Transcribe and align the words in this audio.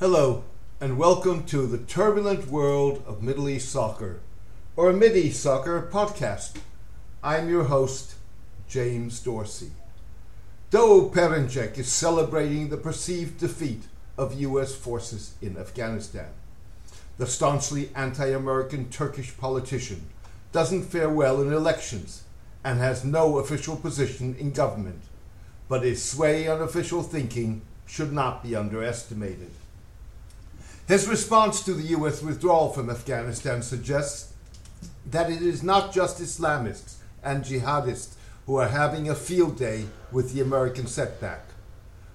Hello, 0.00 0.42
and 0.80 0.98
welcome 0.98 1.44
to 1.44 1.68
the 1.68 1.78
turbulent 1.78 2.48
world 2.48 3.04
of 3.06 3.22
Middle 3.22 3.48
East 3.48 3.68
soccer, 3.68 4.18
or 4.74 4.92
Mideast 4.92 5.34
Soccer 5.34 5.88
podcast. 5.88 6.56
I'm 7.22 7.48
your 7.48 7.62
host, 7.62 8.16
James 8.68 9.20
Dorsey. 9.20 9.70
Doğu 10.72 11.12
Perinçek 11.12 11.78
is 11.78 11.92
celebrating 11.92 12.68
the 12.70 12.76
perceived 12.76 13.38
defeat 13.38 13.84
of 14.18 14.34
U.S. 14.40 14.74
forces 14.74 15.34
in 15.40 15.56
Afghanistan. 15.56 16.30
The 17.16 17.28
staunchly 17.28 17.90
anti 17.94 18.30
American 18.30 18.90
Turkish 18.90 19.38
politician 19.38 20.06
doesn't 20.50 20.90
fare 20.90 21.08
well 21.08 21.40
in 21.40 21.52
elections 21.52 22.24
and 22.64 22.80
has 22.80 23.04
no 23.04 23.38
official 23.38 23.76
position 23.76 24.34
in 24.40 24.50
government, 24.50 25.02
but 25.68 25.84
his 25.84 26.02
sway 26.02 26.48
on 26.48 26.60
official 26.60 27.04
thinking 27.04 27.62
should 27.86 28.12
not 28.12 28.42
be 28.42 28.56
underestimated. 28.56 29.52
His 30.86 31.08
response 31.08 31.62
to 31.64 31.72
the 31.72 31.88
U.S. 31.88 32.22
withdrawal 32.22 32.70
from 32.70 32.90
Afghanistan 32.90 33.62
suggests 33.62 34.34
that 35.10 35.30
it 35.30 35.40
is 35.40 35.62
not 35.62 35.94
just 35.94 36.20
Islamists 36.20 36.96
and 37.22 37.42
jihadists 37.42 38.14
who 38.44 38.56
are 38.56 38.68
having 38.68 39.08
a 39.08 39.14
field 39.14 39.56
day 39.56 39.86
with 40.12 40.34
the 40.34 40.42
American 40.42 40.86
setback. 40.86 41.46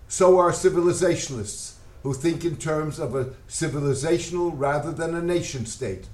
So 0.08 0.38
are 0.38 0.52
civilizationalists 0.52 1.74
who 2.04 2.14
think 2.14 2.46
in 2.46 2.58
terms 2.58 3.00
of 3.00 3.16
a 3.16 3.26
civilizational 3.48 4.52
rather 4.56 4.92
than 4.92 5.16
a 5.16 5.22
nation 5.22 5.66
state, 5.66 6.08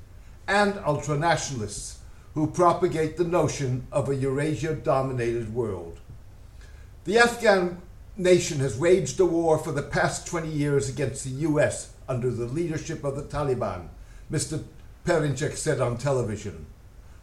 and 0.48 0.76
ultranationalists 0.76 1.98
who 2.34 2.48
propagate 2.48 3.18
the 3.18 3.24
notion 3.24 3.85
of 3.91 4.10
a 4.10 4.16
Eurasia 4.16 4.76
dominated 4.76 5.54
world. 5.54 5.99
The 7.04 7.20
Afghan 7.20 7.82
nation 8.18 8.60
has 8.60 8.78
waged 8.78 9.20
a 9.20 9.26
war 9.26 9.58
for 9.58 9.72
the 9.72 9.82
past 9.82 10.26
20 10.28 10.48
years 10.48 10.90
against 10.90 11.24
the 11.24 11.32
US 11.48 11.94
under 12.08 12.30
the 12.30 12.46
leadership 12.46 13.04
of 13.04 13.16
the 13.16 13.24
Taliban, 13.24 13.90
Mr. 14.32 14.63
Perinçek 15.05 15.55
said 15.55 15.82
on 15.82 15.98
television. 15.98 16.66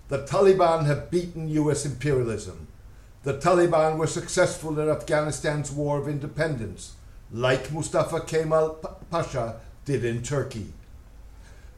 The 0.08 0.24
Taliban 0.24 0.84
have 0.86 1.10
beaten 1.10 1.48
US 1.48 1.86
imperialism. 1.86 2.68
The 3.22 3.38
Taliban 3.38 3.96
were 3.96 4.06
successful 4.06 4.78
in 4.78 4.88
Afghanistan's 4.88 5.70
war 5.70 5.98
of 5.98 6.08
independence, 6.08 6.96
like 7.32 7.72
Mustafa 7.72 8.20
Kemal 8.20 8.80
Pasha 9.10 9.60
did 9.84 10.04
in 10.04 10.22
Turkey. 10.22 10.72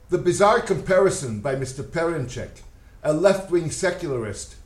The 0.09 0.19
bizarre 0.19 0.61
comparison 0.61 1.41
by 1.41 1.55
Mr. 1.55 1.85
Perinçek, 1.85 2.63
a 3.03 3.13
left 3.13 3.51
wing 3.51 3.71
secularist 3.71 4.57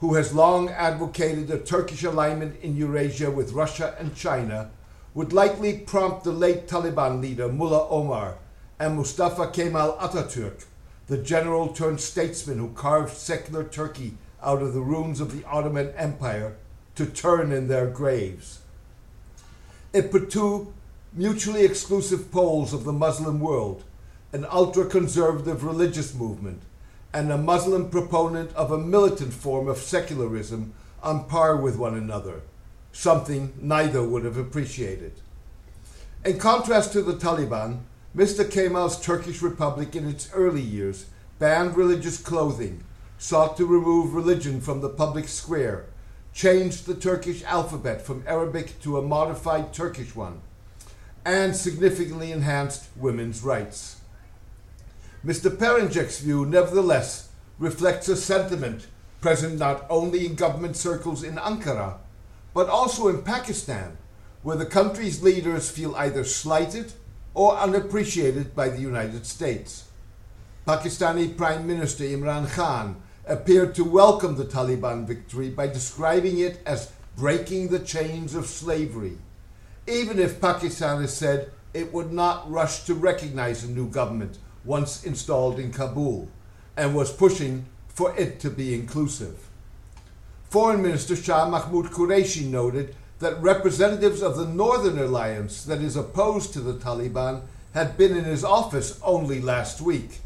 who 0.00 0.14
has 0.14 0.32
long 0.32 0.68
advocated 0.70 1.50
a 1.50 1.58
Turkish 1.58 2.04
alignment 2.04 2.60
in 2.62 2.76
Eurasia 2.76 3.30
with 3.30 3.52
Russia 3.52 3.96
and 3.98 4.14
China, 4.14 4.70
would 5.14 5.32
likely 5.32 5.78
prompt 5.78 6.22
the 6.22 6.32
late 6.32 6.68
Taliban 6.68 7.20
leader 7.20 7.48
Mullah 7.48 7.88
Omar 7.88 8.36
and 8.78 8.96
Mustafa 8.96 9.50
Kemal 9.50 9.96
Ataturk, 9.98 10.66
the 11.08 11.18
general 11.18 11.68
turned 11.68 12.00
statesman 12.00 12.58
who 12.58 12.68
carved 12.70 13.16
secular 13.16 13.64
Turkey 13.64 14.14
out 14.40 14.62
of 14.62 14.72
the 14.72 14.80
ruins 14.80 15.20
of 15.20 15.36
the 15.36 15.44
Ottoman 15.48 15.92
Empire, 15.96 16.54
to 16.94 17.06
turn 17.06 17.50
in 17.50 17.66
their 17.66 17.88
graves. 17.88 18.60
It 19.92 20.12
put 20.12 20.30
two 20.30 20.72
mutually 21.12 21.64
exclusive 21.64 22.30
poles 22.30 22.72
of 22.72 22.84
the 22.84 22.92
Muslim 22.92 23.40
world, 23.40 23.82
an 24.32 24.46
ultra 24.50 24.84
conservative 24.84 25.64
religious 25.64 26.14
movement 26.14 26.62
and 27.18 27.32
a 27.32 27.36
Muslim 27.36 27.90
proponent 27.90 28.54
of 28.54 28.70
a 28.70 28.78
militant 28.78 29.32
form 29.32 29.66
of 29.66 29.78
secularism 29.78 30.72
on 31.02 31.24
par 31.24 31.56
with 31.56 31.76
one 31.76 31.96
another 31.96 32.42
something 32.92 33.52
neither 33.60 34.02
would 34.02 34.24
have 34.24 34.36
appreciated. 34.36 35.12
In 36.24 36.38
contrast 36.38 36.92
to 36.92 37.02
the 37.02 37.14
Taliban, 37.14 37.80
Mr. 38.16 38.48
Kemal's 38.50 39.00
Turkish 39.00 39.42
Republic 39.42 39.94
in 39.94 40.08
its 40.08 40.32
early 40.32 40.62
years 40.62 41.06
banned 41.38 41.76
religious 41.76 42.20
clothing, 42.20 42.82
sought 43.18 43.56
to 43.56 43.66
remove 43.66 44.14
religion 44.14 44.60
from 44.60 44.80
the 44.80 44.88
public 44.88 45.28
square, 45.28 45.86
changed 46.32 46.86
the 46.86 46.94
Turkish 46.94 47.42
alphabet 47.44 48.02
from 48.02 48.24
Arabic 48.26 48.80
to 48.82 48.96
a 48.96 49.02
modified 49.02 49.72
Turkish 49.72 50.14
one, 50.16 50.40
and 51.24 51.54
significantly 51.54 52.32
enhanced 52.32 52.88
women's 52.96 53.42
rights. 53.42 53.98
Mr. 55.28 55.54
Perinçek's 55.54 56.20
view, 56.20 56.46
nevertheless, 56.46 57.28
reflects 57.58 58.08
a 58.08 58.16
sentiment 58.16 58.86
present 59.20 59.58
not 59.58 59.84
only 59.90 60.24
in 60.24 60.34
government 60.34 60.74
circles 60.74 61.22
in 61.22 61.34
Ankara, 61.34 61.98
but 62.54 62.70
also 62.70 63.08
in 63.08 63.20
Pakistan, 63.20 63.98
where 64.42 64.56
the 64.56 64.64
country's 64.64 65.22
leaders 65.22 65.70
feel 65.70 65.94
either 65.96 66.24
slighted 66.24 66.94
or 67.34 67.58
unappreciated 67.58 68.56
by 68.56 68.70
the 68.70 68.80
United 68.80 69.26
States. 69.26 69.90
Pakistani 70.66 71.36
Prime 71.36 71.66
Minister 71.66 72.04
Imran 72.04 72.50
Khan 72.50 72.96
appeared 73.26 73.74
to 73.74 73.84
welcome 73.84 74.34
the 74.34 74.46
Taliban 74.46 75.06
victory 75.06 75.50
by 75.50 75.66
describing 75.66 76.38
it 76.38 76.58
as 76.64 76.90
breaking 77.18 77.68
the 77.68 77.80
chains 77.80 78.34
of 78.34 78.46
slavery, 78.46 79.18
even 79.86 80.18
if 80.18 80.40
Pakistan 80.40 81.02
has 81.02 81.14
said 81.14 81.50
it 81.74 81.92
would 81.92 82.14
not 82.14 82.50
rush 82.50 82.84
to 82.84 82.94
recognize 82.94 83.62
a 83.62 83.68
new 83.70 83.90
government 83.90 84.38
once 84.68 85.02
installed 85.02 85.58
in 85.58 85.72
Kabul 85.72 86.28
and 86.76 86.94
was 86.94 87.10
pushing 87.10 87.64
for 87.88 88.14
it 88.16 88.38
to 88.40 88.50
be 88.50 88.74
inclusive. 88.74 89.48
Foreign 90.50 90.82
Minister 90.82 91.16
Shah 91.16 91.48
Mahmood 91.48 91.86
Qureshi 91.86 92.44
noted 92.48 92.94
that 93.18 93.40
representatives 93.40 94.22
of 94.22 94.36
the 94.36 94.46
Northern 94.46 94.98
Alliance 94.98 95.64
that 95.64 95.80
is 95.80 95.96
opposed 95.96 96.52
to 96.52 96.60
the 96.60 96.74
Taliban 96.74 97.40
had 97.72 97.96
been 97.96 98.14
in 98.14 98.24
his 98.24 98.44
office 98.44 99.00
only 99.02 99.40
last 99.40 99.80
week. 99.80 100.20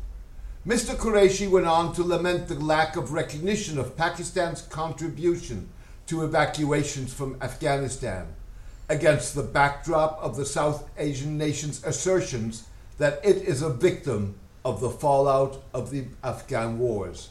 Mr. 0.66 0.94
Qureshi 0.96 1.48
went 1.48 1.66
on 1.66 1.94
to 1.94 2.02
lament 2.02 2.48
the 2.48 2.54
lack 2.56 2.96
of 2.96 3.12
recognition 3.12 3.78
of 3.78 3.96
Pakistan's 3.96 4.62
contribution 4.62 5.68
to 6.08 6.24
evacuations 6.24 7.14
from 7.14 7.36
Afghanistan 7.40 8.26
against 8.88 9.34
the 9.34 9.42
backdrop 9.42 10.18
of 10.20 10.36
the 10.36 10.44
South 10.44 10.90
Asian 10.98 11.38
nation's 11.38 11.82
assertions 11.84 12.64
that 13.02 13.20
it 13.24 13.38
is 13.38 13.62
a 13.62 13.68
victim 13.68 14.32
of 14.64 14.80
the 14.80 14.88
fallout 14.88 15.60
of 15.74 15.90
the 15.90 16.04
Afghan 16.22 16.78
wars. 16.78 17.30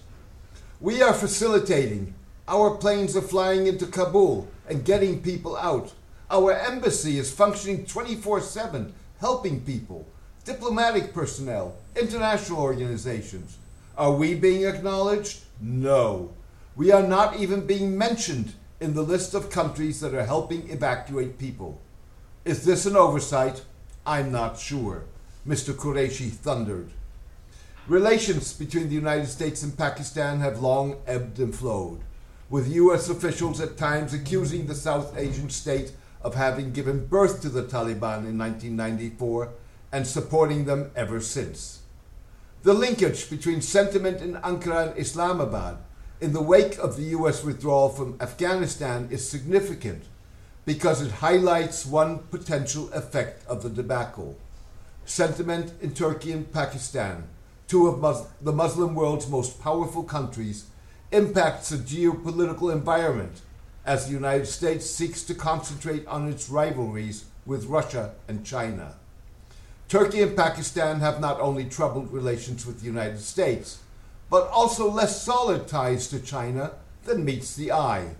We 0.82 1.02
are 1.02 1.14
facilitating 1.14 2.14
our 2.46 2.72
planes 2.72 3.16
are 3.16 3.22
flying 3.22 3.68
into 3.68 3.86
Kabul 3.86 4.50
and 4.68 4.84
getting 4.84 5.22
people 5.22 5.56
out. 5.56 5.94
Our 6.30 6.52
embassy 6.52 7.18
is 7.18 7.32
functioning 7.32 7.86
24 7.86 8.42
7, 8.42 8.94
helping 9.22 9.62
people, 9.62 10.06
diplomatic 10.44 11.14
personnel, 11.14 11.78
international 11.96 12.60
organizations. 12.60 13.58
Are 13.98 14.12
we 14.12 14.36
being 14.36 14.66
acknowledged? 14.66 15.40
No. 15.62 16.34
We 16.76 16.92
are 16.92 17.08
not 17.08 17.38
even 17.38 17.66
being 17.66 17.98
mentioned 17.98 18.56
in 18.82 18.94
the 18.94 19.04
list 19.04 19.34
of 19.34 19.50
countries 19.50 20.02
that 20.02 20.14
are 20.14 20.26
helping 20.26 20.70
evacuate 20.70 21.40
people. 21.40 21.80
Is 22.44 22.66
this 22.66 22.86
an 22.86 22.98
oversight? 22.98 23.64
I'm 24.06 24.34
not 24.34 24.60
sure, 24.60 25.06
Mr. 25.48 25.74
Qureshi 25.74 26.30
thundered. 26.30 26.92
Relations 27.88 28.54
between 28.54 28.90
the 28.90 28.96
United 28.96 29.28
States 29.28 29.64
and 29.64 29.76
Pakistan 29.76 30.40
have 30.40 30.62
long 30.62 30.98
ebbed 31.08 31.40
and 31.40 31.56
flowed 31.56 32.02
with 32.52 32.68
U.S. 32.68 33.10
officials 33.10 33.62
at 33.62 33.78
times 33.78 34.14
accusing 34.14 34.68
the 34.68 34.76
South 34.76 35.18
Asian 35.18 35.50
state 35.50 35.94
of 36.22 36.36
having 36.36 36.74
given 36.74 37.08
birth 37.08 37.42
to 37.42 37.50
the 37.50 37.64
Taliban 37.64 38.28
in 38.28 38.38
1994 38.38 39.50
and 39.92 40.06
supporting 40.06 40.66
them 40.66 40.92
ever 40.96 41.22
since. 41.22 41.80
The 42.64 42.74
linkage 42.74 43.30
between 43.30 43.62
sentiment 43.62 44.22
in 44.22 44.36
Ankara 44.36 44.90
and 44.90 45.00
Islamabad 45.00 45.78
in 46.20 46.34
the 46.34 46.42
wake 46.42 46.78
of 46.78 46.98
the 46.98 47.16
U.S. 47.18 47.44
withdrawal 47.44 47.90
from 47.90 48.18
Afghanistan 48.20 49.08
is 49.10 49.28
significant 49.28 50.04
because 50.66 51.02
it 51.02 51.12
highlights 51.12 51.86
one 51.86 52.20
potential 52.30 52.92
effect 52.94 53.48
of 53.48 53.64
the 53.64 53.70
debacle. 53.70 54.38
Sentiment 55.12 55.74
in 55.82 55.94
Turkey 55.94 56.32
and 56.32 56.50
Pakistan, 56.54 57.26
two 57.68 57.86
of 57.86 58.00
Mus- 58.00 58.24
the 58.40 58.54
Muslim 58.54 58.96
world's 58.96 59.28
most 59.28 59.62
powerful 59.62 60.04
countries, 60.04 60.68
impacts 61.12 61.68
the 61.68 61.76
geopolitical 61.76 62.72
environment 62.72 63.42
as 63.86 64.06
the 64.06 64.14
United 64.14 64.46
States 64.46 64.90
seeks 64.90 65.22
to 65.24 65.36
concentrate 65.36 66.08
on 66.08 66.30
its 66.30 66.50
rivalries 66.50 67.26
with 67.46 67.66
Russia 67.66 68.14
and 68.30 68.46
China. 68.46 68.96
Turkey 69.90 70.22
and 70.22 70.38
Pakistan 70.38 71.02
have 71.02 71.20
not 71.20 71.42
only 71.42 71.66
troubled 71.66 72.14
relations 72.14 72.66
with 72.66 72.80
the 72.80 72.86
United 72.86 73.20
States, 73.20 73.80
but 74.30 74.48
also 74.48 74.90
less 74.90 75.22
solid 75.22 75.68
ties 75.68 76.08
to 76.08 76.22
China 76.22 76.72
than 77.04 77.26
meets 77.26 77.54
the 77.54 77.70
eye. 77.74 78.16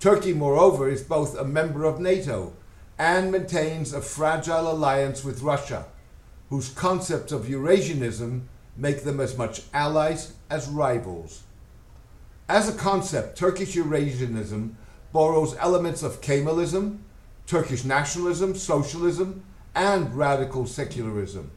Turkey, 0.00 0.32
moreover, 0.32 0.88
is 0.88 1.02
both 1.02 1.38
a 1.38 1.44
member 1.44 1.84
of 1.84 2.00
NATO 2.00 2.52
and 2.98 3.30
maintains 3.30 3.92
a 3.92 4.02
fragile 4.02 4.68
alliance 4.68 5.22
with 5.22 5.42
Russia, 5.42 5.86
whose 6.50 6.68
concepts 6.70 7.32
of 7.32 7.46
Eurasianism 7.46 8.42
make 8.76 9.04
them 9.04 9.20
as 9.20 9.36
much 9.36 9.62
allies 9.72 10.34
as 10.50 10.68
rivals. 10.68 11.42
As 12.48 12.68
a 12.68 12.76
concept, 12.76 13.36
Turkish 13.36 13.74
Eurasianism 13.74 14.74
borrows 15.12 15.56
elements 15.58 16.02
of 16.02 16.20
Kemalism, 16.20 16.98
Turkish 17.46 17.84
nationalism, 17.84 18.54
socialism, 18.54 19.42
and 19.74 20.16
radical 20.16 20.66
secularism. 20.66 21.50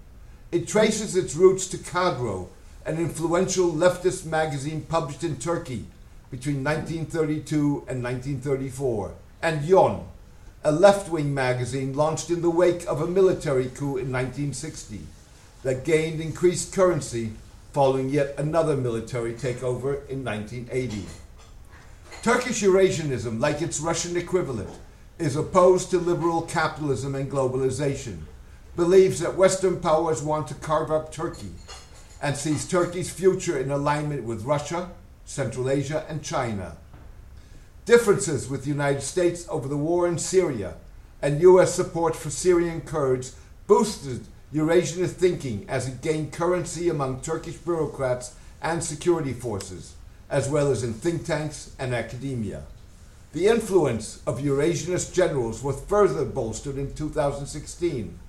It 0.51 0.67
traces 0.67 1.15
its 1.15 1.35
roots 1.35 1.67
to 1.67 1.77
Kadro, 1.77 2.47
an 2.85 2.97
influential 2.97 3.71
leftist 3.71 4.25
magazine 4.25 4.81
published 4.81 5.23
in 5.23 5.37
Turkey 5.37 5.85
between 6.31 6.63
1932 6.63 7.85
and 7.87 8.03
1934, 8.03 9.13
and 9.41 9.63
Yon, 9.63 10.07
a 10.63 10.71
left 10.71 11.09
wing 11.09 11.33
magazine 11.33 11.93
launched 11.93 12.29
in 12.29 12.41
the 12.41 12.49
wake 12.49 12.85
of 12.85 13.01
a 13.01 13.07
military 13.07 13.67
coup 13.67 13.95
in 13.95 14.11
1960 14.11 14.99
that 15.63 15.85
gained 15.85 16.19
increased 16.19 16.73
currency 16.73 17.31
following 17.71 18.09
yet 18.09 18.35
another 18.37 18.75
military 18.75 19.33
takeover 19.33 20.07
in 20.09 20.23
1980. 20.23 21.05
Turkish 22.21 22.61
Eurasianism, 22.61 23.39
like 23.39 23.61
its 23.61 23.79
Russian 23.79 24.17
equivalent, 24.17 24.69
is 25.17 25.37
opposed 25.37 25.91
to 25.91 25.97
liberal 25.97 26.41
capitalism 26.41 27.15
and 27.15 27.31
globalization, 27.31 28.19
believes 28.75 29.19
that 29.19 29.35
Western 29.35 29.79
powers 29.79 30.21
want 30.21 30.47
to 30.47 30.55
carve 30.55 30.91
up 30.91 31.11
Turkey, 31.11 31.51
and 32.21 32.35
sees 32.35 32.67
Turkey's 32.67 33.09
future 33.09 33.57
in 33.57 33.71
alignment 33.71 34.23
with 34.23 34.43
Russia, 34.43 34.89
Central 35.23 35.69
Asia, 35.69 36.05
and 36.09 36.21
China. 36.21 36.75
Differences 37.89 38.47
with 38.47 38.65
the 38.65 38.69
United 38.69 39.01
States 39.01 39.47
over 39.49 39.67
the 39.67 39.75
war 39.75 40.07
in 40.07 40.19
Syria 40.19 40.75
and 41.23 41.41
U.S. 41.41 41.73
support 41.73 42.15
for 42.15 42.29
Syrian 42.29 42.81
Kurds 42.81 43.35
boosted 43.65 44.27
Eurasianist 44.53 45.13
thinking 45.13 45.65
as 45.67 45.87
it 45.87 46.03
gained 46.03 46.31
currency 46.31 46.87
among 46.87 47.21
Turkish 47.21 47.55
bureaucrats 47.55 48.35
and 48.61 48.83
security 48.83 49.33
forces, 49.33 49.95
as 50.29 50.47
well 50.47 50.69
as 50.69 50.83
in 50.83 50.93
think 50.93 51.25
tanks 51.25 51.75
and 51.79 51.95
academia. 51.95 52.61
The 53.33 53.47
influence 53.47 54.21
of 54.27 54.37
Eurasianist 54.37 55.11
generals 55.11 55.63
was 55.63 55.81
further 55.81 56.25
bolstered 56.25 56.77
in 56.77 56.93
2016 56.93 58.19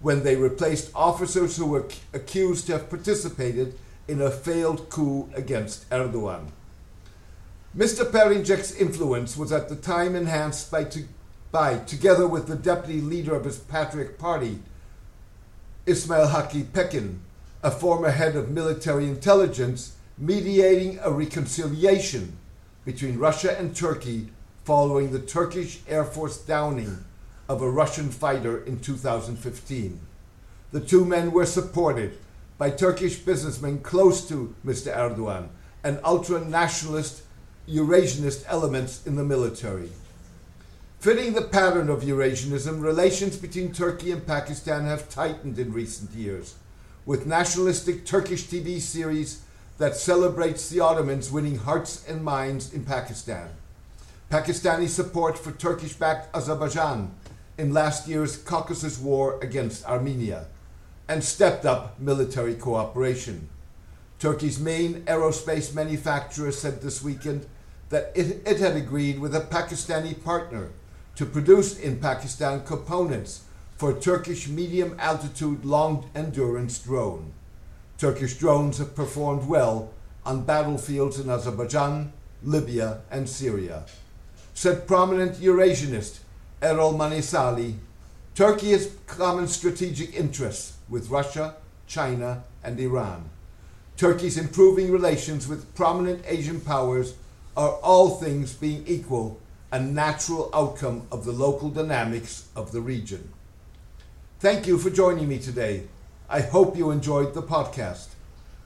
when 0.00 0.22
they 0.22 0.36
replaced 0.36 0.92
officers 0.94 1.58
who 1.58 1.66
were 1.66 1.86
accused 2.14 2.68
to 2.68 2.72
have 2.72 2.88
participated 2.88 3.74
in 4.08 4.22
a 4.22 4.30
failed 4.30 4.88
coup 4.88 5.28
against 5.34 5.90
Erdogan. 5.90 6.52
Mr. 7.76 8.04
Perinçek's 8.04 8.74
influence 8.74 9.36
was 9.36 9.52
at 9.52 9.68
the 9.68 9.76
time 9.76 10.16
enhanced 10.16 10.72
by, 10.72 10.82
to, 10.82 11.04
by, 11.52 11.78
together 11.78 12.26
with 12.26 12.48
the 12.48 12.56
deputy 12.56 13.00
leader 13.00 13.32
of 13.32 13.44
his 13.44 13.58
Patriot 13.58 14.18
Party, 14.18 14.58
Ismail 15.86 16.26
Hakkı 16.28 16.72
Pekin, 16.72 17.20
a 17.62 17.70
former 17.70 18.10
head 18.10 18.34
of 18.34 18.50
military 18.50 19.06
intelligence, 19.06 19.94
mediating 20.18 20.98
a 21.04 21.12
reconciliation 21.12 22.36
between 22.84 23.20
Russia 23.20 23.56
and 23.56 23.76
Turkey 23.76 24.30
following 24.64 25.12
the 25.12 25.20
Turkish 25.20 25.78
Air 25.86 26.04
Force 26.04 26.38
downing 26.38 27.04
of 27.48 27.62
a 27.62 27.70
Russian 27.70 28.10
fighter 28.10 28.64
in 28.64 28.80
2015. 28.80 30.00
The 30.72 30.80
two 30.80 31.04
men 31.04 31.30
were 31.30 31.46
supported 31.46 32.18
by 32.58 32.70
Turkish 32.70 33.20
businessmen 33.20 33.78
close 33.78 34.26
to 34.28 34.56
Mr. 34.66 34.92
Erdogan 34.92 35.50
an 35.82 35.98
ultra 36.04 36.40
nationalist 36.44 37.22
Eurasianist 37.70 38.44
elements 38.48 39.06
in 39.06 39.14
the 39.14 39.22
military. 39.22 39.90
Fitting 40.98 41.34
the 41.34 41.42
pattern 41.42 41.88
of 41.88 42.02
Eurasianism, 42.02 42.82
relations 42.82 43.36
between 43.36 43.72
Turkey 43.72 44.10
and 44.10 44.26
Pakistan 44.26 44.84
have 44.84 45.08
tightened 45.08 45.56
in 45.56 45.72
recent 45.72 46.10
years, 46.10 46.56
with 47.06 47.26
nationalistic 47.26 48.04
Turkish 48.04 48.46
TV 48.46 48.80
series 48.80 49.42
that 49.78 49.94
celebrates 49.94 50.68
the 50.68 50.80
Ottomans 50.80 51.30
winning 51.30 51.58
hearts 51.58 52.04
and 52.08 52.24
minds 52.24 52.74
in 52.74 52.84
Pakistan. 52.84 53.50
Pakistani 54.30 54.88
support 54.88 55.38
for 55.38 55.52
Turkish 55.52 55.94
backed 55.94 56.34
Azerbaijan 56.34 57.14
in 57.56 57.72
last 57.72 58.08
year's 58.08 58.36
Caucasus 58.36 58.98
War 58.98 59.38
against 59.42 59.86
Armenia, 59.86 60.46
and 61.08 61.22
stepped 61.22 61.64
up 61.64 62.00
military 62.00 62.54
cooperation. 62.54 63.48
Turkey's 64.18 64.58
main 64.58 65.02
aerospace 65.04 65.72
manufacturer 65.72 66.52
said 66.52 66.82
this 66.82 67.02
weekend 67.02 67.46
that 67.90 68.12
it, 68.14 68.40
it 68.46 68.58
had 68.58 68.76
agreed 68.76 69.18
with 69.18 69.34
a 69.34 69.40
Pakistani 69.40 70.14
partner 70.24 70.70
to 71.16 71.26
produce 71.26 71.78
in 71.78 72.00
Pakistan 72.00 72.64
components 72.64 73.42
for 73.76 73.90
a 73.90 74.00
Turkish 74.00 74.48
medium 74.48 74.96
altitude 74.98 75.64
long 75.64 76.08
endurance 76.14 76.78
drone. 76.78 77.32
Turkish 77.98 78.38
drones 78.38 78.78
have 78.78 78.94
performed 78.94 79.46
well 79.46 79.90
on 80.24 80.44
battlefields 80.44 81.18
in 81.18 81.28
Azerbaijan, 81.28 82.12
Libya, 82.42 83.00
and 83.10 83.28
Syria. 83.28 83.84
Said 84.54 84.86
prominent 84.86 85.36
Eurasianist 85.36 86.20
Erol 86.62 86.96
Manisali, 86.96 87.74
Turkey 88.34 88.70
has 88.70 88.94
common 89.06 89.48
strategic 89.48 90.14
interests 90.14 90.76
with 90.88 91.10
Russia, 91.10 91.56
China, 91.86 92.44
and 92.62 92.78
Iran. 92.78 93.28
Turkey's 93.96 94.38
improving 94.38 94.90
relations 94.90 95.48
with 95.48 95.74
prominent 95.74 96.22
Asian 96.26 96.60
powers 96.60 97.14
are 97.60 97.76
all 97.82 98.16
things 98.16 98.54
being 98.54 98.82
equal 98.86 99.38
a 99.70 99.78
natural 99.78 100.48
outcome 100.54 101.06
of 101.12 101.26
the 101.26 101.32
local 101.32 101.68
dynamics 101.68 102.48
of 102.56 102.72
the 102.72 102.80
region. 102.80 103.34
Thank 104.38 104.66
you 104.66 104.78
for 104.78 104.88
joining 104.88 105.28
me 105.28 105.38
today. 105.38 105.82
I 106.26 106.40
hope 106.40 106.74
you 106.74 106.90
enjoyed 106.90 107.34
the 107.34 107.42
podcast. 107.42 108.14